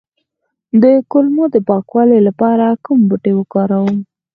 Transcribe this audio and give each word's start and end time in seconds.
د 0.81 0.83
کولمو 1.11 1.45
د 1.53 1.57
پاکوالي 1.67 2.19
لپاره 2.27 2.65
کوم 2.85 2.99
بوټی 3.09 3.33
وکاروم؟ 3.35 3.97